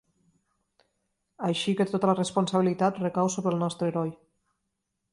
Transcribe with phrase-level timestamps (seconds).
[1.49, 4.15] Així que tota la responsabilitat recau sobre el nostre heroi.